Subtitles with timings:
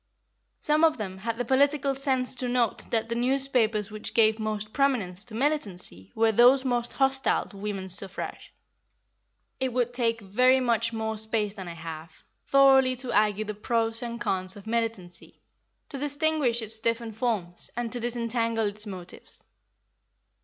[0.59, 4.73] Some of them had the political sense to note that the newspapers which gave most
[4.73, 8.51] prominence to militancy were those most hostile to women's suffrage.
[9.59, 14.01] It would take very much more space than I have, thoroughly to argue the pros
[14.01, 15.39] and cons of militancy,
[15.89, 19.43] to distinguish its different forms, and to disentangle its motives.